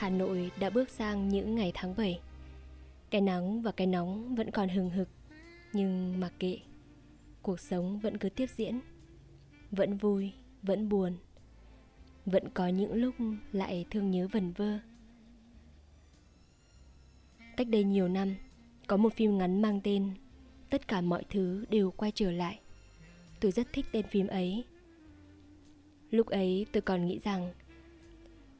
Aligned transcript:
Hà 0.00 0.10
Nội 0.10 0.50
đã 0.60 0.70
bước 0.70 0.90
sang 0.90 1.28
những 1.28 1.54
ngày 1.54 1.72
tháng 1.74 1.96
7 1.96 2.20
Cái 3.10 3.20
nắng 3.20 3.62
và 3.62 3.72
cái 3.72 3.86
nóng 3.86 4.34
vẫn 4.34 4.50
còn 4.50 4.68
hừng 4.68 4.90
hực 4.90 5.08
Nhưng 5.72 6.20
mặc 6.20 6.32
kệ 6.38 6.58
Cuộc 7.42 7.60
sống 7.60 7.98
vẫn 7.98 8.18
cứ 8.18 8.28
tiếp 8.28 8.46
diễn. 8.56 8.80
Vẫn 9.70 9.96
vui, 9.96 10.32
vẫn 10.62 10.88
buồn 10.88 11.16
Vẫn 12.26 12.50
có 12.54 12.68
những 12.68 12.94
lúc 12.94 13.14
lại 13.52 13.86
thương 13.90 14.10
nhớ 14.10 14.28
vần 14.32 14.52
vơ. 14.52 14.78
Cách 17.56 17.68
đây 17.68 17.84
nhiều 17.84 18.08
năm 18.08 18.34
Có 18.86 18.96
một 18.96 19.14
phim 19.14 19.38
ngắn 19.38 19.62
mang 19.62 19.80
tên 19.84 20.10
Tất 20.70 20.88
cả 20.88 21.00
mọi 21.00 21.24
thứ 21.30 21.64
đều 21.70 21.90
quay 21.90 22.12
trở 22.14 22.30
lại. 22.30 22.60
Tôi 23.40 23.52
rất 23.52 23.66
thích 23.72 23.86
tên 23.92 24.06
phim 24.06 24.26
ấy. 24.26 24.64
Lúc 26.10 26.26
ấy 26.26 26.66
tôi 26.72 26.80
còn 26.80 27.06
nghĩ 27.06 27.18
rằng 27.24 27.52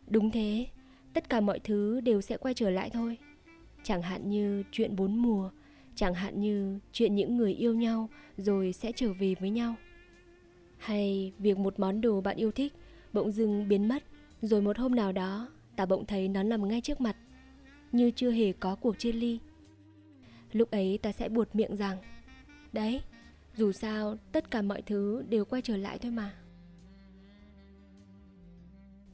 Đúng 0.06 0.30
thế, 0.30 0.66
tất 1.14 1.28
cả 1.28 1.41
mọi 1.41 1.59
thứ 1.59 2.00
đều 2.00 2.20
sẽ 2.20 2.37
quay 2.37 2.55
trở 2.55 2.70
lại 2.70 2.91
thôi. 2.91 3.19
Chẳng 3.82 4.02
hạn 4.02 4.30
như 4.30 4.62
chuyện 4.73 4.96
bốn 4.96 5.16
mùa 5.16 5.50
Chẳng 5.95 6.14
hạn 6.14 6.41
như 6.41 6.78
chuyện 6.92 7.14
những 7.14 7.36
người 7.36 7.55
yêu 7.55 7.74
nhau 7.74 8.09
rồi 8.36 8.73
sẽ 8.73 8.92
trở 8.96 9.12
về 9.12 9.34
với 9.41 9.50
nhau. 9.50 9.74
Hay 10.78 11.33
việc 11.38 11.59
một 11.59 11.78
món 11.80 12.00
đồ 12.00 12.20
bạn 12.20 12.36
yêu 12.36 12.52
thích 12.52 12.73
bỗng 13.12 13.33
dưng 13.33 13.69
biến 13.69 13.88
mất 13.88 14.05
Rồi 14.42 14.62
một 14.62 14.78
hôm 14.78 14.95
nào 14.95 15.12
đó 15.12 15.48
ta 15.77 15.86
bỗng 15.86 16.06
thấy 16.06 16.28
nó 16.28 16.42
nằm 16.42 16.69
ngay 16.69 16.80
trước 16.80 17.00
mặt 17.00 17.16
Như 17.92 18.11
chưa 18.11 18.30
hề 18.30 18.52
có 18.52 18.74
cuộc 18.74 18.98
chia 18.98 19.12
ly. 19.12 19.38
Lúc 20.52 20.70
ấy 20.70 20.98
ta 21.02 21.12
sẽ 21.12 21.28
buột 21.28 21.48
miệng 21.55 21.77
rằng 21.77 21.98
Đấy, 22.72 23.00
dù 23.56 23.72
sao 23.72 24.16
tất 24.33 24.50
cả 24.50 24.62
mọi 24.62 24.83
thứ 24.83 25.24
đều 25.28 25.45
quay 25.45 25.62
trở 25.62 25.77
lại 25.77 25.98
thôi 25.98 26.12
mà. 26.12 26.34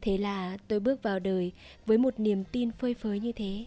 Thế 0.07 0.19
là 0.19 0.57
tôi 0.69 0.81
bước 0.81 1.03
vào 1.03 1.19
đời 1.19 1.53
với 1.87 1.99
một 1.99 2.21
niềm 2.21 2.45
tin 2.53 2.71
phơi 2.71 2.95
phới 2.95 3.21
như 3.21 3.33
thế, 3.33 3.65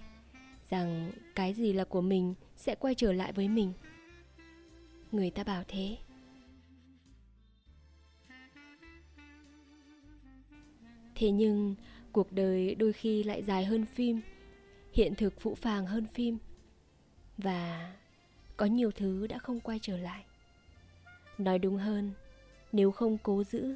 Rằng 0.69 1.11
cái 1.35 1.53
gì 1.53 1.73
là 1.73 1.83
của 1.83 2.01
mình 2.01 2.33
sẽ 2.55 2.75
quay 2.75 2.95
trở 2.95 3.13
lại 3.13 3.33
với 3.33 3.47
mình. 3.47 3.73
Người 5.11 5.29
ta 5.29 5.43
bảo 5.43 5.63
thế. 5.67 5.97
Thế 11.15 11.31
nhưng 11.31 11.75
cuộc 12.11 12.31
đời 12.31 12.75
đôi 12.75 12.93
khi 12.93 13.23
lại 13.23 13.43
dài 13.43 13.65
hơn 13.65 13.85
phim, 13.85 14.21
Hiện 14.93 15.15
thực 15.15 15.41
phũ 15.41 15.55
phàng 15.55 15.85
hơn 15.85 16.07
phim, 16.07 16.37
Và 17.37 17.93
có 18.57 18.65
nhiều 18.65 18.91
thứ 18.91 19.27
đã 19.27 19.37
không 19.37 19.59
quay 19.59 19.79
trở 19.81 19.97
lại. 19.97 20.23
Nói 21.37 21.59
đúng 21.59 21.77
hơn, 21.77 22.11
Nếu 22.71 22.91
không 22.91 23.17
cố 23.23 23.43
giữ, 23.43 23.75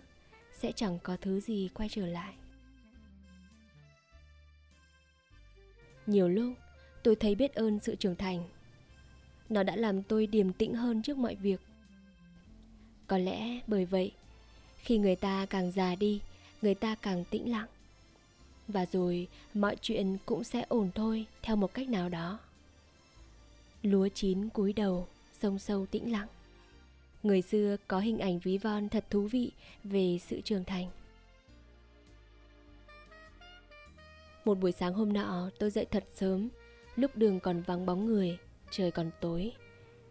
Sẽ 0.54 0.72
chẳng 0.72 1.00
có 1.04 1.18
thứ 1.22 1.40
gì 1.40 1.70
quay 1.74 1.90
trở 1.90 2.06
lại. 2.06 2.34
Nhiều 6.08 6.30
lúc, 6.30 6.54
tôi 7.04 7.16
thấy 7.16 7.36
biết 7.36 7.54
ơn 7.54 7.80
sự 7.80 7.96
trưởng 7.96 8.16
thành. 8.16 8.44
Nó 9.50 9.64
đã 9.64 9.76
làm 9.76 10.04
tôi 10.04 10.28
điềm 10.28 10.54
tĩnh 10.54 10.74
hơn 10.74 11.02
trước 11.02 11.18
mọi 11.18 11.36
việc. 11.36 11.62
Có 13.08 13.18
lẽ 13.18 13.60
bởi 13.68 13.86
vậy, 13.86 14.12
Khi 14.78 14.98
người 14.98 15.16
ta 15.16 15.46
càng 15.46 15.72
già 15.72 15.96
đi, 15.96 16.22
Người 16.62 16.76
ta 16.76 16.96
càng 16.96 17.24
tĩnh 17.30 17.52
lặng. 17.52 17.68
Và 18.68 18.86
rồi, 18.86 19.28
mọi 19.54 19.76
chuyện 19.82 20.18
cũng 20.26 20.44
sẽ 20.44 20.66
ổn 20.70 20.90
thôi 20.96 21.26
Theo 21.42 21.56
một 21.56 21.74
cách 21.74 21.90
nào 21.90 22.10
đó. 22.10 22.40
Lúa 23.82 24.08
chín 24.08 24.50
cúi 24.50 24.74
đầu, 24.74 25.08
Sông 25.42 25.60
sâu 25.60 25.86
tĩnh 25.86 26.12
lặng. 26.12 26.28
Người 27.24 27.42
xưa 27.42 27.78
có 27.88 28.00
hình 28.00 28.20
ảnh 28.20 28.40
ví 28.40 28.58
von 28.58 28.90
thật 28.90 29.06
thú 29.10 29.28
vị 29.32 29.52
Về 29.84 30.20
sự 30.28 30.42
trưởng 30.42 30.64
thành. 30.64 30.90
Một 34.46 34.60
buổi 34.60 34.72
sáng 34.72 34.94
hôm 34.94 35.14
nọ, 35.14 35.50
tôi 35.60 35.70
dậy 35.70 35.86
thật 35.92 36.04
sớm. 36.16 36.50
Lúc 36.96 37.12
đường 37.16 37.40
còn 37.40 37.62
vắng 37.62 37.86
bóng 37.86 38.06
người, 38.06 38.38
Trời 38.72 38.92
còn 38.92 39.12
tối. 39.22 39.52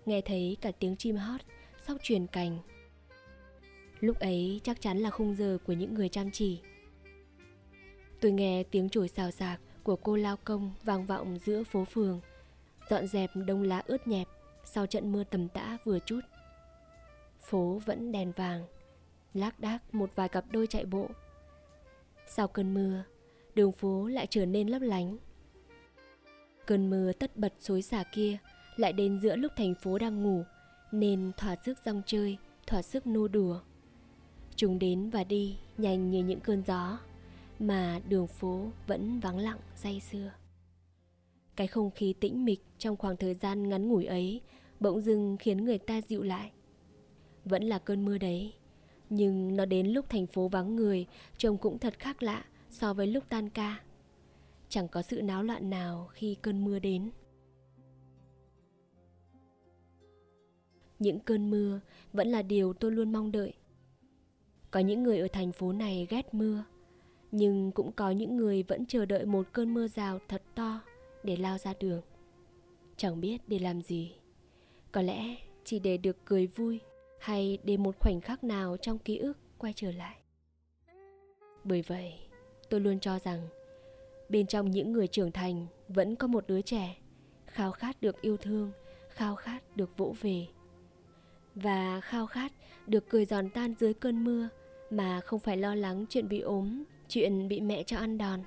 Nghe 0.06 0.20
thấy 0.20 0.56
cả 0.60 0.70
tiếng 0.78 0.96
chim 0.96 1.16
hót, 1.16 1.40
Sóc 1.86 1.96
truyền 2.02 2.26
cành. 2.26 2.58
Lúc 4.00 4.18
ấy 4.18 4.60
chắc 4.64 4.80
chắn 4.80 4.98
là 4.98 5.10
khung 5.10 5.34
giờ 5.34 5.58
của 5.66 5.72
những 5.72 5.94
người 5.94 6.08
chăm 6.08 6.30
chỉ. 6.30 6.60
Tôi 8.20 8.32
nghe 8.32 8.62
tiếng 8.62 8.88
chổi 8.88 9.08
xào 9.08 9.30
xạc 9.30 9.60
Của 9.82 9.96
cô 9.96 10.16
lao 10.16 10.36
công 10.44 10.72
vang 10.82 11.06
vọng 11.06 11.38
giữa 11.44 11.62
phố 11.62 11.84
phường. 11.84 12.20
Dọn 12.90 13.06
dẹp 13.06 13.30
đông 13.46 13.62
lá 13.62 13.82
ướt 13.86 14.06
nhẹp 14.06 14.28
Sau 14.64 14.86
trận 14.86 15.12
mưa 15.12 15.24
tầm 15.24 15.48
tã 15.48 15.78
vừa 15.84 15.98
chút. 15.98 16.20
Phố 17.40 17.80
vẫn 17.86 18.12
đèn 18.12 18.32
vàng, 18.32 18.66
Lác 19.34 19.60
đác 19.60 19.94
một 19.94 20.10
vài 20.14 20.28
cặp 20.28 20.44
đôi 20.50 20.66
chạy 20.66 20.84
bộ. 20.84 21.08
Sau 22.26 22.48
cơn 22.48 22.74
mưa 22.74 23.04
đường 23.54 23.72
phố 23.72 24.06
lại 24.06 24.26
trở 24.30 24.46
nên 24.46 24.68
lấp 24.68 24.82
lánh. 24.82 25.16
Cơn 26.66 26.90
mưa 26.90 27.12
tất 27.12 27.36
bật 27.36 27.52
xối 27.58 27.82
xả 27.82 28.04
kia 28.12 28.38
lại 28.76 28.92
đến 28.92 29.18
giữa 29.22 29.36
lúc 29.36 29.52
thành 29.56 29.74
phố 29.74 29.98
đang 29.98 30.22
ngủ 30.22 30.42
nên 30.92 31.32
thỏa 31.36 31.56
sức 31.56 31.78
rong 31.84 32.02
chơi, 32.06 32.38
thỏa 32.66 32.82
sức 32.82 33.06
nô 33.06 33.28
đùa. 33.28 33.60
Chúng 34.56 34.78
đến 34.78 35.10
và 35.10 35.24
đi 35.24 35.56
nhanh 35.78 36.10
như 36.10 36.24
những 36.24 36.40
cơn 36.40 36.62
gió 36.66 36.98
mà 37.58 38.00
đường 38.08 38.26
phố 38.26 38.66
vẫn 38.86 39.20
vắng 39.20 39.38
lặng 39.38 39.58
say 39.76 40.00
xưa. 40.00 40.32
Cái 41.56 41.66
không 41.66 41.90
khí 41.90 42.14
tĩnh 42.20 42.44
mịch 42.44 42.60
trong 42.78 42.96
khoảng 42.96 43.16
thời 43.16 43.34
gian 43.34 43.68
ngắn 43.68 43.88
ngủi 43.88 44.04
ấy 44.04 44.40
bỗng 44.80 45.00
dưng 45.00 45.36
khiến 45.40 45.64
người 45.64 45.78
ta 45.78 46.00
dịu 46.00 46.22
lại. 46.22 46.50
Vẫn 47.44 47.62
là 47.62 47.78
cơn 47.78 48.04
mưa 48.04 48.18
đấy, 48.18 48.52
nhưng 49.10 49.56
nó 49.56 49.64
đến 49.64 49.86
lúc 49.86 50.08
thành 50.08 50.26
phố 50.26 50.48
vắng 50.48 50.76
người 50.76 51.06
trông 51.38 51.58
cũng 51.58 51.78
thật 51.78 51.98
khác 51.98 52.22
lạ 52.22 52.44
so 52.72 52.94
với 52.94 53.06
lúc 53.06 53.24
tan 53.28 53.48
ca. 53.48 53.80
Chẳng 54.68 54.88
có 54.88 55.02
sự 55.02 55.22
náo 55.22 55.42
loạn 55.42 55.70
nào 55.70 56.08
khi 56.12 56.36
cơn 56.42 56.64
mưa 56.64 56.78
đến. 56.78 57.10
Những 60.98 61.20
cơn 61.20 61.50
mưa 61.50 61.80
vẫn 62.12 62.28
là 62.28 62.42
điều 62.42 62.72
tôi 62.72 62.92
luôn 62.92 63.12
mong 63.12 63.32
đợi. 63.32 63.54
Có 64.70 64.80
những 64.80 65.02
người 65.02 65.18
ở 65.18 65.28
thành 65.32 65.52
phố 65.52 65.72
này 65.72 66.06
ghét 66.10 66.34
mưa, 66.34 66.64
nhưng 67.30 67.72
cũng 67.72 67.92
có 67.92 68.10
những 68.10 68.36
người 68.36 68.62
vẫn 68.62 68.86
chờ 68.86 69.04
đợi 69.04 69.26
một 69.26 69.46
cơn 69.52 69.74
mưa 69.74 69.88
rào 69.88 70.18
thật 70.28 70.42
to 70.54 70.80
để 71.22 71.36
lao 71.36 71.58
ra 71.58 71.74
đường. 71.80 72.02
Chẳng 72.96 73.20
biết 73.20 73.38
để 73.46 73.58
làm 73.58 73.82
gì. 73.82 74.12
Có 74.92 75.02
lẽ 75.02 75.36
chỉ 75.64 75.78
để 75.78 75.96
được 75.96 76.16
cười 76.24 76.46
vui 76.46 76.80
hay 77.20 77.58
để 77.64 77.76
một 77.76 77.98
khoảnh 77.98 78.20
khắc 78.20 78.44
nào 78.44 78.76
trong 78.76 78.98
ký 78.98 79.18
ức 79.18 79.38
quay 79.58 79.72
trở 79.76 79.92
lại. 79.92 80.16
Bởi 81.64 81.82
vậy 81.82 82.31
tôi 82.72 82.80
luôn 82.80 83.00
cho 83.00 83.18
rằng, 83.18 83.48
bên 84.28 84.46
trong 84.46 84.70
những 84.70 84.92
người 84.92 85.06
trưởng 85.06 85.32
thành 85.32 85.66
vẫn 85.88 86.16
có 86.16 86.26
một 86.26 86.44
đứa 86.46 86.60
trẻ 86.60 86.96
khao 87.46 87.72
khát 87.72 88.02
được 88.02 88.20
yêu 88.20 88.36
thương, 88.36 88.72
khao 89.08 89.36
khát 89.36 89.76
được 89.76 89.96
vỗ 89.96 90.14
về. 90.20 90.46
Và 91.54 92.00
khao 92.00 92.26
khát 92.26 92.52
được 92.86 93.08
cười 93.08 93.24
giòn 93.24 93.50
tan 93.50 93.74
dưới 93.78 93.94
cơn 93.94 94.24
mưa 94.24 94.48
mà 94.90 95.20
không 95.20 95.40
phải 95.40 95.56
lo 95.56 95.74
lắng 95.74 96.06
chuyện 96.08 96.28
bị 96.28 96.40
ốm, 96.40 96.84
chuyện 97.08 97.48
bị 97.48 97.60
mẹ 97.60 97.82
cho 97.82 97.96
ăn 97.96 98.18
đòn. 98.18 98.40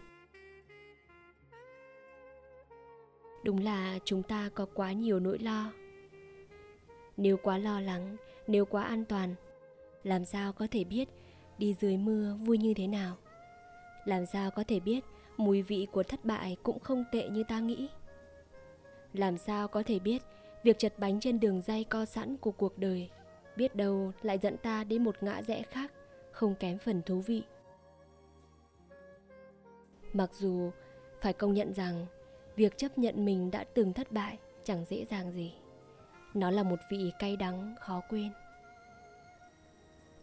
Đúng 3.44 3.64
là 3.64 4.00
chúng 4.06 4.24
ta 4.24 4.50
có 4.56 4.66
quá 4.74 4.92
nhiều 4.92 5.20
nỗi 5.20 5.40
lo. 5.40 5.72
Nếu 7.18 7.38
quá 7.38 7.58
lo 7.58 7.80
lắng, 7.80 8.18
nếu 8.48 8.66
quá 8.66 8.84
an 8.84 9.06
toàn, 9.06 9.36
làm 10.04 10.26
sao 10.26 10.54
có 10.54 10.68
thể 10.72 10.84
biết 10.84 11.10
đi 11.58 11.76
dưới 11.82 11.98
mưa 11.98 12.38
vui 12.46 12.58
như 12.58 12.74
thế 12.74 12.88
nào? 12.88 13.18
Làm 14.06 14.26
sao 14.26 14.52
có 14.52 14.64
thể 14.68 14.80
biết, 14.80 15.06
mùi 15.38 15.62
vị 15.62 15.88
của 15.92 16.04
thất 16.04 16.26
bại 16.26 16.58
cũng 16.64 16.80
không 16.80 17.04
tệ 17.12 17.30
như 17.30 17.44
ta 17.44 17.60
nghĩ. 17.60 17.90
Làm 19.14 19.38
sao 19.38 19.68
có 19.68 19.84
thể 19.86 20.00
biết, 20.00 20.22
việc 20.64 20.80
chật 20.80 20.94
bánh 20.98 21.20
trên 21.20 21.40
đường 21.40 21.62
dây 21.62 21.84
co 21.84 22.06
sẵn 22.06 22.38
của 22.38 22.52
cuộc 22.52 22.78
đời, 22.78 23.10
biết 23.56 23.76
đâu 23.76 24.12
lại 24.22 24.38
dẫn 24.38 24.58
ta 24.58 24.84
đến 24.84 25.04
một 25.04 25.16
ngã 25.22 25.42
rẽ 25.42 25.62
khác, 25.62 25.92
không 26.32 26.56
kém 26.56 26.78
phần 26.78 27.02
thú 27.06 27.22
vị. 27.22 27.44
Mặc 30.14 30.30
dù 30.34 30.72
phải 31.22 31.34
công 31.34 31.54
nhận 31.54 31.74
rằng, 31.74 32.06
việc 32.56 32.78
chấp 32.78 32.98
nhận 32.98 33.26
mình 33.26 33.52
đã 33.52 33.64
từng 33.74 33.94
thất 33.94 34.12
bại 34.12 34.38
chẳng 34.64 34.86
dễ 34.86 35.06
dàng 35.06 35.32
gì. 35.32 35.54
Nó 36.34 36.52
là 36.52 36.64
một 36.64 36.80
vị 36.90 37.12
cay 37.20 37.36
đắng, 37.36 37.76
khó 37.80 38.02
quên. 38.10 38.32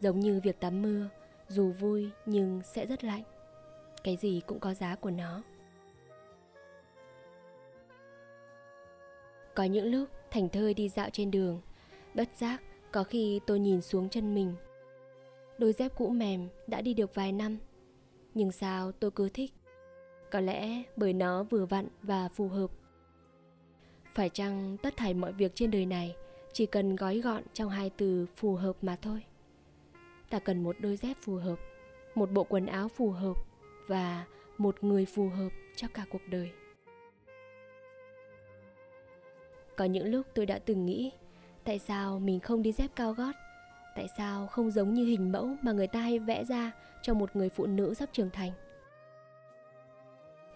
Giống 0.00 0.20
như 0.20 0.40
việc 0.44 0.60
tắm 0.60 0.82
mưa, 0.82 1.08
dù 1.48 1.72
vui 1.72 2.10
nhưng 2.26 2.60
sẽ 2.64 2.86
rất 2.86 3.04
lạnh 3.04 3.22
cái 4.04 4.16
gì 4.16 4.40
cũng 4.46 4.60
có 4.60 4.75
giá 4.75 4.94
của 4.94 5.10
nó. 5.10 5.43
Có 9.54 9.64
những 9.64 9.87
lúc 9.87 10.08
thành 10.31 10.49
thơi 10.49 10.75
đi 10.75 10.88
dạo 10.88 11.10
trên 11.12 11.31
đường, 11.31 11.60
bất 12.14 12.28
giác 12.37 12.62
có 12.93 13.04
khi 13.04 13.40
tôi 13.46 13.58
nhìn 13.60 13.82
xuống 13.82 14.08
chân 14.08 14.34
mình. 14.34 14.54
Đôi 15.58 15.72
dép 15.72 15.93
cũ 15.96 16.08
mềm 16.08 16.49
đã 16.66 16.81
đi 16.81 16.94
được 16.94 17.14
vài 17.14 17.32
năm, 17.32 17.58
nhưng 18.34 18.52
sao 18.52 18.93
tôi 18.93 19.10
cứ 19.10 19.28
thích? 19.28 19.52
Có 20.31 20.40
lẽ 20.40 20.82
bởi 20.96 21.12
nó 21.12 21.43
vừa 21.43 21.66
vặn 21.66 21.88
và 22.02 22.28
phù 22.28 22.48
hợp. 22.48 22.70
Phải 24.05 24.28
chăng 24.28 24.76
tất 24.82 24.96
thảy 24.96 25.14
mọi 25.14 25.32
việc 25.32 25.52
trên 25.55 25.70
đời 25.70 25.87
này 25.87 26.16
chỉ 26.52 26.66
cần 26.66 26.96
gói 26.96 27.19
gọn 27.19 27.43
trong 27.52 27.70
hai 27.70 27.90
từ 27.90 28.26
phù 28.37 28.55
hợp 28.55 28.76
mà 28.82 28.96
thôi? 29.02 29.25
Ta 30.31 30.38
cần 30.38 30.62
một 30.62 30.76
đôi 30.81 30.96
dép 30.96 31.16
phù 31.20 31.34
hợp, 31.34 31.58
một 32.14 32.31
bộ 32.31 32.44
quần 32.44 32.66
áo 32.66 32.88
phù 32.88 33.10
hợp 33.10 33.51
và 33.87 34.25
một 34.58 34.84
người 34.84 35.06
phù 35.06 35.29
hợp 35.29 35.49
cho 35.76 35.88
cả 35.94 36.05
cuộc 36.11 36.23
đời. 36.31 36.50
Có 39.76 39.84
những 39.84 40.06
lúc 40.06 40.26
tôi 40.34 40.46
đã 40.46 40.58
từng 40.58 40.87
nghĩ, 40.87 41.12
tại 41.64 41.79
sao 41.79 42.19
mình 42.19 42.40
không 42.40 42.62
đi 42.62 42.73
dép 42.73 42.90
cao 42.96 43.12
gót? 43.12 43.32
Tại 43.96 44.06
sao 44.17 44.46
không 44.46 44.70
giống 44.70 44.94
như 44.94 45.05
hình 45.05 45.32
mẫu 45.32 45.56
mà 45.62 45.73
người 45.73 45.87
ta 45.87 46.00
hay 46.00 46.19
vẽ 46.19 46.44
ra 46.44 46.73
cho 47.02 47.14
một 47.14 47.37
người 47.37 47.49
phụ 47.49 47.67
nữ 47.67 47.94
sắp 47.94 48.08
trưởng 48.12 48.31
thành? 48.31 48.52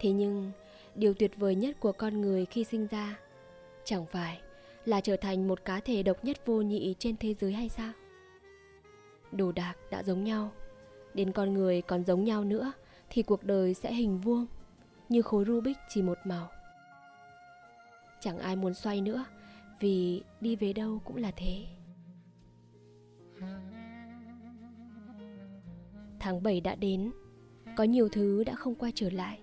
Thế 0.01 0.11
nhưng, 0.11 0.53
điều 0.95 1.15
tuyệt 1.15 1.37
vời 1.37 1.55
nhất 1.55 1.77
của 1.81 1.93
con 1.93 2.21
người 2.21 2.47
khi 2.47 2.65
sinh 2.65 2.87
ra, 2.87 3.19
chẳng 3.85 4.07
phải 4.07 4.41
là 4.85 5.01
trở 5.01 5.17
thành 5.17 5.49
một 5.49 5.65
cá 5.65 5.81
thể 5.81 6.03
độc 6.03 6.25
nhất 6.25 6.47
vô 6.47 6.63
nhị 6.63 6.95
trên 6.99 7.17
thế 7.17 7.35
giới 7.35 7.53
hay 7.53 7.69
sao? 7.69 7.93
Đồ 9.33 9.53
đạc 9.53 9.75
đã 9.91 10.03
giống 10.03 10.25
nhau, 10.25 10.51
đến 11.15 11.33
con 11.33 11.55
người 11.55 11.83
còn 11.83 12.05
giống 12.05 12.25
nhau 12.25 12.45
nữa 12.45 12.73
thì 13.11 13.23
cuộc 13.23 13.45
đời 13.45 13.75
sẽ 13.75 13.93
hình 13.93 14.21
vuông, 14.21 14.47
như 15.09 15.23
khối 15.23 15.45
rubik 15.45 15.77
chỉ 15.89 16.03
một 16.03 16.19
màu. 16.25 16.49
Chẳng 18.21 18.39
ai 18.39 18.57
muốn 18.57 18.75
xoay 18.75 19.01
nữa, 19.01 19.25
vì 19.81 20.23
đi 20.41 20.57
về 20.57 20.73
đâu 20.73 21.01
cũng 21.05 21.17
là 21.17 21.31
thế. 21.37 21.67
Tháng 26.21 26.43
7 26.43 26.61
đã 26.61 26.75
đến, 26.75 27.11
có 27.77 27.85
nhiều 27.85 28.09
thứ 28.09 28.45
đã 28.45 28.55
không 28.55 28.75
quay 28.75 28.93
trở 28.95 29.11
lại. 29.11 29.39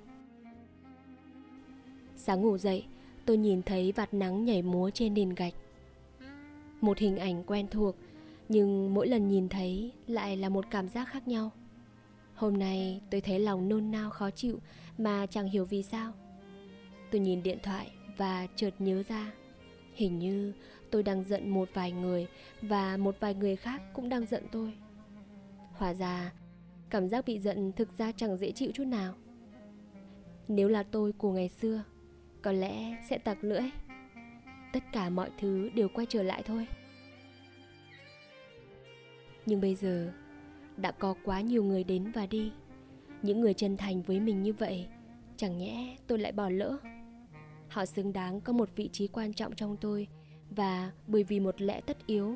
Sáng 2.16 2.42
ngủ 2.42 2.58
dậy, 2.58 2.86
tôi 3.26 3.38
nhìn 3.38 3.62
thấy 3.62 3.92
vạt 3.92 4.14
nắng 4.14 4.44
nhảy 4.44 4.62
múa 4.62 4.90
trên 4.90 5.14
nền 5.14 5.30
gạch. 5.30 5.54
Một 6.82 6.98
hình 6.98 7.18
ảnh 7.18 7.44
quen 7.44 7.68
thuộc, 7.72 7.96
nhưng 8.50 8.94
mỗi 8.94 9.08
lần 9.08 9.28
nhìn 9.28 9.50
thấy 9.50 9.92
lại 10.08 10.38
là 10.38 10.50
một 10.50 10.66
cảm 10.72 10.90
giác 10.90 11.06
khác 11.06 11.28
nhau 11.28 11.52
hôm 12.36 12.58
nay 12.58 13.02
tôi 13.10 13.22
thấy 13.22 13.40
lòng 13.40 13.70
nôn 13.70 13.92
nao 13.92 14.10
khó 14.10 14.32
chịu, 14.32 14.60
mà 14.98 15.26
chẳng 15.26 15.50
hiểu 15.50 15.66
vì 15.66 15.84
sao. 15.84 16.14
Tôi 17.12 17.22
nhìn 17.22 17.44
điện 17.44 17.58
thoại 17.64 17.92
và 18.18 18.48
chợt 18.56 18.74
nhớ 18.80 19.04
ra, 19.10 19.32
hình 19.94 20.20
như 20.20 20.54
tôi 20.92 21.04
đang 21.04 21.24
giận 21.24 21.50
một 21.50 21.70
vài 21.74 21.92
người 21.92 22.28
và 22.62 22.98
một 22.98 23.16
vài 23.20 23.34
người 23.34 23.56
khác 23.56 23.82
cũng 23.94 24.10
đang 24.10 24.26
giận 24.26 24.44
tôi. 24.52 24.74
Hóa 25.72 25.94
ra, 25.94 26.34
cảm 26.90 27.10
giác 27.10 27.26
bị 27.26 27.40
giận 27.40 27.72
thực 27.76 27.98
ra 27.98 28.12
chẳng 28.12 28.38
dễ 28.38 28.52
chịu 28.52 28.72
chút 28.74 28.84
nào. 28.84 29.14
Nếu 30.48 30.70
là 30.70 30.84
tôi 30.84 31.14
của 31.14 31.32
ngày 31.32 31.50
xưa, 31.50 31.84
có 32.42 32.52
lẽ 32.52 33.04
sẽ 33.10 33.18
tặc 33.18 33.38
lưỡi. 33.42 33.64
Tất 34.74 34.84
cả 34.92 35.10
mọi 35.10 35.30
thứ 35.40 35.70
đều 35.70 35.90
quay 35.90 36.08
trở 36.10 36.24
lại 36.24 36.44
thôi. 36.46 36.68
Nhưng 39.46 39.62
bây 39.62 39.76
giờ 39.76 40.14
đã 40.78 40.92
có 40.92 41.16
quá 41.24 41.42
nhiều 41.42 41.64
người 41.64 41.84
đến 41.84 42.12
và 42.12 42.26
đi. 42.26 42.52
Những 43.22 43.42
người 43.42 43.54
chân 43.54 43.78
thành 43.78 44.02
với 44.02 44.20
mình 44.20 44.44
như 44.44 44.54
vậy, 44.54 44.88
chẳng 45.38 45.58
nhẽ 45.58 45.98
tôi 46.08 46.20
lại 46.20 46.32
bỏ 46.32 46.50
lỡ. 46.50 46.78
Họ 47.68 47.86
xứng 47.86 48.14
đáng 48.14 48.42
có 48.42 48.54
một 48.54 48.70
vị 48.76 48.90
trí 48.92 49.08
quan 49.08 49.34
trọng 49.34 49.56
trong 49.56 49.78
tôi 49.78 50.08
và 50.50 50.92
bởi 51.08 51.24
vì 51.24 51.40
một 51.40 51.62
lẽ 51.62 51.82
tất 51.82 51.98
yếu. 52.08 52.36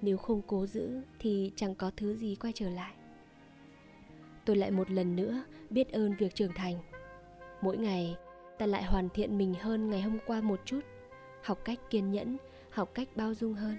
Nếu 0.00 0.16
không 0.16 0.42
cố 0.46 0.66
giữ 0.66 1.02
thì 1.18 1.52
chẳng 1.56 1.74
có 1.74 1.90
thứ 1.96 2.14
gì 2.14 2.36
quay 2.40 2.52
trở 2.52 2.70
lại. 2.70 2.94
Tôi 4.44 4.56
lại 4.56 4.70
một 4.70 4.90
lần 4.90 5.16
nữa 5.16 5.44
biết 5.70 5.92
ơn 5.92 6.14
việc 6.18 6.34
trưởng 6.34 6.52
thành. 6.54 6.76
Mỗi 7.62 7.76
ngày, 7.76 8.16
ta 8.58 8.66
lại 8.66 8.82
hoàn 8.82 9.08
thiện 9.08 9.38
mình 9.38 9.54
hơn 9.54 9.90
ngày 9.90 10.00
hôm 10.02 10.18
qua 10.26 10.40
một 10.40 10.60
chút, 10.64 10.80
học 11.44 11.58
cách 11.64 11.78
kiên 11.90 12.10
nhẫn, 12.10 12.36
học 12.70 12.90
cách 12.94 13.08
bao 13.16 13.34
dung 13.34 13.54
hơn. 13.54 13.76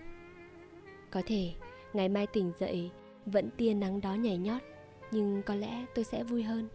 Có 1.12 1.22
thể, 1.26 1.54
ngày 1.94 2.10
mai 2.10 2.28
tỉnh 2.28 2.52
dậy 2.60 2.92
vẫn 3.26 3.50
tia 3.58 3.74
nắng 3.74 4.02
đó 4.02 4.14
nhảy 4.14 4.38
nhót, 4.38 4.62
nhưng 5.12 5.44
có 5.44 5.56
lẽ 5.56 5.86
tôi 5.96 6.06
sẽ 6.06 6.24
vui 6.24 6.44
hơn. 6.44 6.68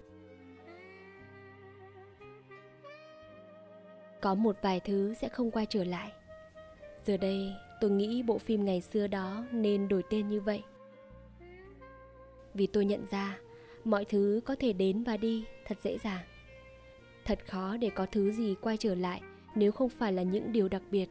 Có 4.21 4.35
một 4.35 4.57
vài 4.63 4.81
thứ 4.81 5.15
sẽ 5.15 5.29
không 5.29 5.51
quay 5.51 5.67
trở 5.67 5.85
lại. 5.85 6.13
Giờ 7.07 7.17
đây, 7.17 7.53
tôi 7.81 7.91
nghĩ 7.91 8.23
bộ 8.23 8.39
phim 8.39 8.65
ngày 8.65 8.81
xưa 8.81 9.07
đó 9.07 9.45
nên 9.53 9.89
đổi 9.89 10.03
tên 10.11 10.29
như 10.29 10.41
vậy. 10.41 10.63
Vì 12.55 12.67
tôi 12.67 12.85
nhận 12.85 13.07
ra, 13.11 13.39
mọi 13.85 14.05
thứ 14.05 14.41
có 14.45 14.57
thể 14.59 14.73
đến 14.73 15.05
và 15.05 15.17
đi 15.17 15.45
thật 15.67 15.79
dễ 15.83 15.99
dàng. 15.99 16.25
Thật 17.25 17.39
khó 17.47 17.77
để 17.77 17.91
có 17.91 18.07
thứ 18.07 18.33
gì 18.33 18.55
quay 18.61 18.77
trở 18.77 18.95
lại 18.95 19.23
nếu 19.55 19.73
không 19.73 19.89
phải 19.89 20.13
là 20.13 20.23
những 20.23 20.53
điều 20.53 20.69
đặc 20.69 20.83
biệt. 20.91 21.09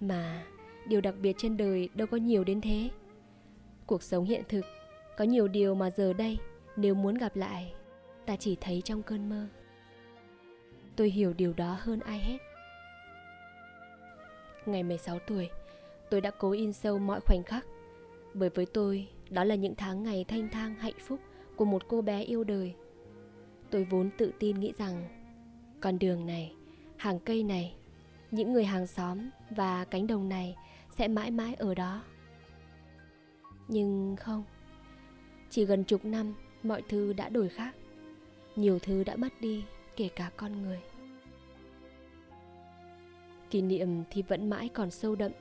Mà, 0.00 0.46
điều 0.88 1.00
đặc 1.00 1.14
biệt 1.20 1.34
trên 1.38 1.56
đời 1.56 1.88
đâu 1.94 2.06
có 2.06 2.16
nhiều 2.16 2.44
đến 2.44 2.60
thế 2.60 2.90
cuộc 3.86 4.02
sống 4.02 4.24
hiện 4.24 4.42
thực. 4.48 4.64
Có 5.16 5.24
nhiều 5.24 5.48
điều 5.48 5.74
mà 5.74 5.90
giờ 5.90 6.12
đây, 6.12 6.38
nếu 6.76 6.94
muốn 6.94 7.14
gặp 7.14 7.36
lại, 7.36 7.74
ta 8.26 8.36
chỉ 8.36 8.56
thấy 8.60 8.82
trong 8.84 9.02
cơn 9.02 9.28
mơ. 9.28 9.46
Tôi 10.96 11.10
hiểu 11.10 11.32
điều 11.32 11.52
đó 11.52 11.76
hơn 11.80 12.00
ai 12.00 12.18
hết. 12.18 12.38
Ngày 14.66 14.82
16 14.82 15.18
tuổi, 15.18 15.50
tôi 16.10 16.20
đã 16.20 16.30
cố 16.30 16.50
in 16.50 16.72
sâu 16.72 16.98
mọi 16.98 17.20
khoảnh 17.20 17.42
khắc. 17.42 17.66
Bởi 18.34 18.48
với 18.48 18.66
tôi, 18.66 19.08
đó 19.30 19.44
là 19.44 19.54
những 19.54 19.74
tháng 19.74 20.02
ngày 20.02 20.24
thanh 20.28 20.48
thang 20.48 20.74
hạnh 20.74 20.98
phúc 21.06 21.20
của 21.56 21.64
một 21.64 21.88
cô 21.88 22.02
bé 22.02 22.22
yêu 22.22 22.44
đời. 22.44 22.74
Tôi 23.70 23.84
vốn 23.84 24.10
tự 24.18 24.32
tin 24.38 24.60
nghĩ 24.60 24.72
rằng, 24.78 25.08
con 25.80 25.98
đường 25.98 26.26
này, 26.26 26.54
hàng 26.96 27.18
cây 27.18 27.42
này, 27.42 27.74
những 28.30 28.52
người 28.52 28.64
hàng 28.64 28.86
xóm 28.86 29.18
và 29.50 29.84
cánh 29.84 30.06
đồng 30.06 30.28
này 30.28 30.56
sẽ 30.98 31.08
mãi 31.08 31.30
mãi 31.30 31.54
ở 31.54 31.74
đó 31.74 32.02
nhưng 33.74 34.16
không. 34.16 34.44
Chỉ 35.50 35.64
gần 35.64 35.84
chục 35.84 36.04
năm, 36.04 36.34
mọi 36.62 36.82
thứ 36.88 37.12
đã 37.12 37.28
đổi 37.28 37.48
khác. 37.48 37.74
Nhiều 38.56 38.78
thứ 38.78 39.04
đã 39.04 39.16
mất 39.16 39.32
đi, 39.40 39.64
kể 39.96 40.08
cả 40.08 40.30
con 40.36 40.62
người. 40.62 40.80
Kỷ 43.50 43.62
niệm 43.62 44.02
thì 44.10 44.22
vẫn 44.22 44.50
mãi 44.50 44.68
còn 44.68 44.90
sâu 44.90 45.14
đậm. 45.14 45.32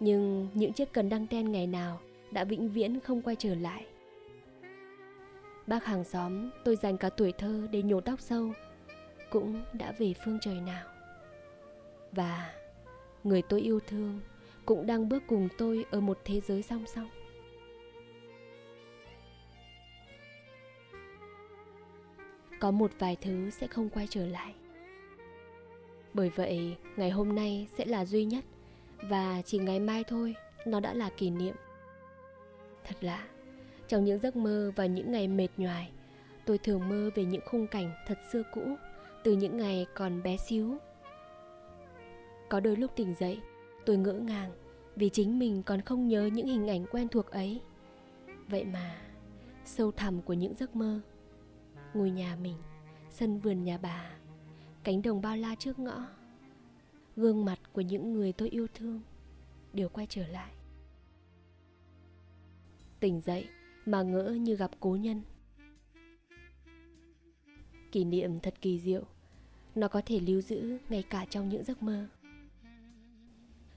Nhưng 0.00 0.48
những 0.54 0.72
chiếc 0.72 0.92
cần 0.92 1.08
đăng 1.08 1.26
ten 1.26 1.52
ngày 1.52 1.66
nào 1.66 2.00
đã 2.30 2.44
vĩnh 2.44 2.68
viễn 2.68 3.00
không 3.00 3.22
quay 3.22 3.36
trở 3.36 3.54
lại. 3.54 3.86
Bác 5.66 5.84
hàng 5.84 6.04
xóm, 6.04 6.50
tôi 6.64 6.76
dành 6.76 6.98
cả 6.98 7.10
tuổi 7.10 7.32
thơ 7.32 7.68
để 7.70 7.82
nhổ 7.82 8.00
tóc 8.00 8.20
sâu, 8.20 8.52
cũng 9.30 9.62
đã 9.72 9.92
về 9.98 10.14
phương 10.24 10.38
trời 10.40 10.60
nào. 10.60 10.86
Và 12.12 12.54
người 13.24 13.42
tôi 13.42 13.60
yêu 13.60 13.80
thương 13.86 14.20
cũng 14.66 14.86
đang 14.86 15.08
bước 15.08 15.22
cùng 15.26 15.48
tôi 15.58 15.84
ở 15.90 16.00
một 16.00 16.18
thế 16.24 16.40
giới 16.40 16.62
song 16.62 16.84
song. 16.94 17.08
Có 22.60 22.70
một 22.70 22.90
vài 22.98 23.16
thứ 23.20 23.50
sẽ 23.50 23.66
không 23.66 23.88
quay 23.88 24.06
trở 24.10 24.26
lại. 24.26 24.54
Bởi 26.14 26.30
vậy, 26.30 26.76
ngày 26.96 27.10
hôm 27.10 27.34
nay 27.34 27.68
sẽ 27.76 27.84
là 27.84 28.04
duy 28.04 28.24
nhất, 28.24 28.44
và 29.02 29.42
chỉ 29.44 29.58
ngày 29.58 29.80
mai 29.80 30.04
thôi, 30.04 30.34
nó 30.66 30.80
đã 30.80 30.94
là 30.94 31.10
kỷ 31.16 31.30
niệm. 31.30 31.54
Thật 32.84 32.96
lạ, 33.00 33.28
trong 33.88 34.04
những 34.04 34.18
giấc 34.18 34.36
mơ 34.36 34.72
và 34.76 34.86
những 34.86 35.12
ngày 35.12 35.28
mệt 35.28 35.48
nhoài, 35.56 35.90
tôi 36.44 36.58
thường 36.58 36.88
mơ 36.88 37.10
về 37.14 37.24
những 37.24 37.40
khung 37.50 37.66
cảnh 37.66 37.90
thật 38.06 38.18
xưa 38.32 38.42
cũ, 38.54 38.76
từ 39.24 39.32
những 39.32 39.56
ngày 39.56 39.86
còn 39.94 40.22
bé 40.22 40.36
xíu. 40.36 40.76
Có 42.48 42.60
đôi 42.60 42.76
lúc 42.76 42.90
tỉnh 42.96 43.14
dậy, 43.14 43.40
tôi 43.86 43.96
ngỡ 43.96 44.12
ngàng 44.12 44.50
vì 44.96 45.08
chính 45.08 45.38
mình 45.38 45.62
còn 45.62 45.80
không 45.80 46.08
nhớ 46.08 46.30
những 46.32 46.46
hình 46.46 46.68
ảnh 46.68 46.86
quen 46.90 47.08
thuộc 47.08 47.26
ấy. 47.26 47.60
Vậy 48.48 48.64
mà, 48.64 48.96
sâu 49.64 49.92
thẳm 49.92 50.22
của 50.22 50.32
những 50.32 50.54
giấc 50.54 50.76
mơ 50.76 51.00
ngôi 51.94 52.10
nhà 52.10 52.36
mình, 52.42 52.56
sân 53.10 53.40
vườn 53.40 53.64
nhà 53.64 53.78
bà. 53.78 54.10
Cánh 54.84 55.02
đồng 55.02 55.22
bao 55.22 55.36
la 55.36 55.54
trước 55.54 55.78
ngõ. 55.78 56.06
Gương 57.16 57.44
mặt 57.44 57.60
của 57.72 57.80
những 57.80 58.12
người 58.12 58.32
tôi 58.32 58.48
yêu 58.48 58.66
thương 58.74 59.00
đều 59.72 59.88
quay 59.88 60.06
trở 60.10 60.26
lại. 60.26 60.52
Tỉnh 63.00 63.20
dậy 63.20 63.48
mà 63.86 64.02
ngỡ 64.02 64.30
như 64.40 64.56
gặp 64.56 64.70
cố 64.80 64.96
nhân. 64.96 65.22
Kỷ 67.92 68.04
niệm 68.04 68.40
thật 68.40 68.54
kỳ 68.60 68.78
diệu, 68.78 69.02
nó 69.74 69.88
có 69.88 70.02
thể 70.06 70.20
lưu 70.20 70.40
giữ 70.40 70.78
ngay 70.88 71.02
cả 71.02 71.26
trong 71.30 71.48
những 71.48 71.64
giấc 71.64 71.82
mơ. 71.82 72.06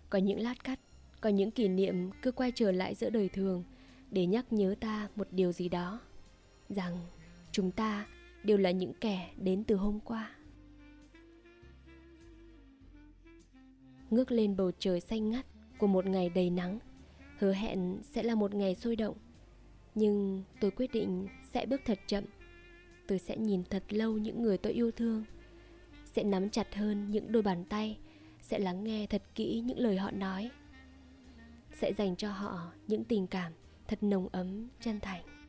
Có 0.09 0.17
những 0.17 0.39
lát 0.39 0.63
cắt, 0.63 0.79
có 1.21 1.29
những 1.29 1.51
kỷ 1.51 1.67
niệm 1.67 2.09
cứ 2.21 2.31
quay 2.31 2.51
trở 2.55 2.71
lại 2.71 2.95
giữa 2.95 3.09
đời 3.09 3.29
thường 3.29 3.63
để 4.11 4.25
nhắc 4.25 4.53
nhớ 4.53 4.75
ta 4.79 5.09
một 5.15 5.27
điều 5.31 5.51
gì 5.51 5.69
đó, 5.69 5.99
rằng 6.69 6.97
chúng 7.51 7.71
ta 7.71 8.07
đều 8.43 8.57
là 8.57 8.71
những 8.71 8.93
kẻ 8.93 9.29
đến 9.37 9.63
từ 9.63 9.75
hôm 9.75 9.99
qua. 9.99 10.35
Ngước 14.09 14.31
lên 14.31 14.57
bầu 14.57 14.71
trời 14.79 14.99
xanh 14.99 15.29
ngắt 15.29 15.45
của 15.77 15.87
một 15.87 16.05
ngày 16.05 16.29
đầy 16.29 16.49
nắng. 16.49 16.79
Hứa 17.37 17.53
hẹn 17.53 17.99
sẽ 18.03 18.23
là 18.23 18.35
một 18.35 18.53
ngày 18.55 18.75
sôi 18.75 18.95
động. 18.95 19.17
Nhưng 19.95 20.43
tôi 20.59 20.71
quyết 20.71 20.91
định 20.93 21.27
sẽ 21.53 21.65
bước 21.65 21.81
thật 21.85 21.99
chậm. 22.07 22.23
Tôi 23.07 23.19
sẽ 23.19 23.37
nhìn 23.37 23.63
thật 23.63 23.83
lâu 23.89 24.17
những 24.17 24.41
người 24.41 24.57
tôi 24.57 24.73
yêu 24.73 24.91
thương. 24.91 25.23
Sẽ 26.05 26.23
nắm 26.23 26.49
chặt 26.49 26.75
hơn 26.75 27.11
những 27.11 27.31
đôi 27.31 27.41
bàn 27.41 27.65
tay. 27.65 27.97
Sẽ 28.41 28.59
lắng 28.59 28.83
nghe 28.83 29.07
thật 29.07 29.21
kỹ 29.35 29.61
những 29.65 29.79
lời 29.79 29.97
họ 29.97 30.11
nói. 30.11 30.51
Sẽ 31.73 31.93
dành 31.93 32.15
cho 32.15 32.31
họ 32.31 32.71
những 32.87 33.03
tình 33.03 33.27
cảm 33.27 33.53
thật 33.87 34.03
nồng 34.03 34.27
ấm, 34.31 34.67
chân 34.81 34.99
thành 34.99 35.40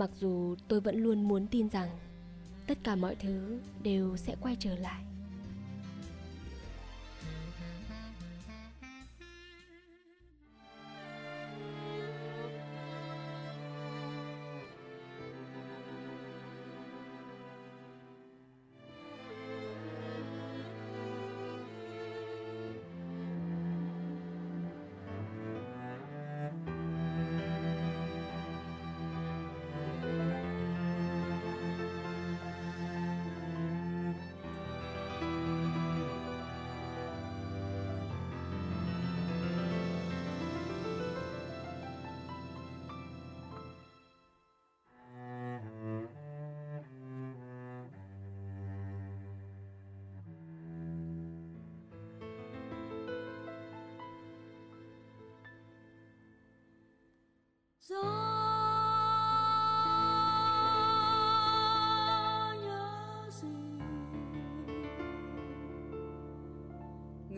mặc 0.00 0.10
dù 0.20 0.54
tôi 0.68 0.80
vẫn 0.80 0.96
luôn 0.96 1.28
muốn 1.28 1.46
tin 1.46 1.68
rằng 1.68 1.88
tất 2.66 2.78
cả 2.84 2.96
mọi 2.96 3.14
thứ 3.14 3.60
đều 3.82 4.16
sẽ 4.16 4.36
quay 4.40 4.56
trở 4.60 4.76
lại. 4.76 5.02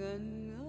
gần 0.02 0.46
ngỡ 0.46 0.61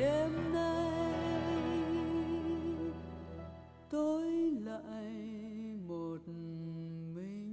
đêm 0.00 0.52
nay 0.52 0.92
tôi 3.90 4.24
lại 4.64 5.12
một 5.88 6.18
mình. 7.14 7.50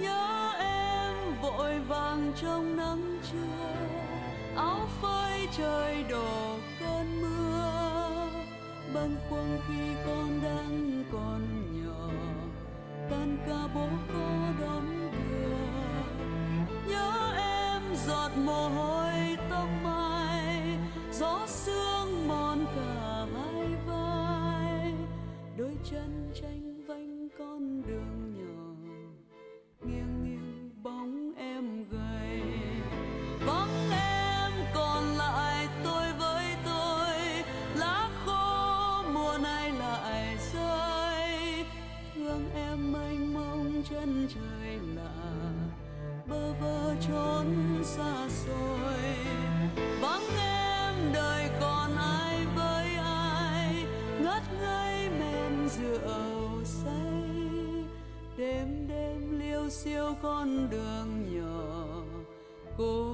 Nhớ 0.00 0.52
em 0.58 1.14
vội 1.42 1.78
vàng 1.88 2.32
trong 2.42 2.76
nắng 2.76 3.18
trưa, 3.32 3.74
áo 4.56 4.86
phơi 5.02 5.48
trời 5.56 6.04
đổ 6.10 6.56
cơn 6.80 7.20
mưa. 7.22 8.28
Băng 8.94 9.16
khuâng 9.28 9.58
khi 9.68 9.94
con 10.06 10.40
đang 10.42 11.04
còn 11.12 11.42
nhỏ, 11.84 12.10
tan 13.10 13.36
ca 13.46 13.68
bố 13.74 13.88
có 14.12 14.52
đón 14.60 14.95
giọt 18.06 18.30
mồ 18.36 18.68
hôi 18.68 18.95
siêu 59.84 60.16
con 60.22 60.70
đường 60.70 61.36
nhỏ. 61.36 62.02
Cô 62.78 63.05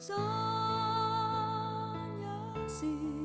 gió 0.00 0.16
nhớ 2.18 2.68
gì 2.68 3.19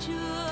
trong 0.00 0.49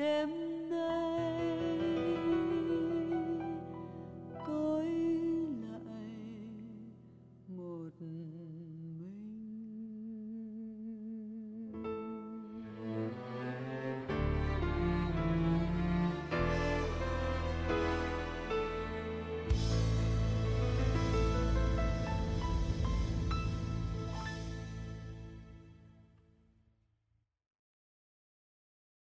đêm 0.00 0.49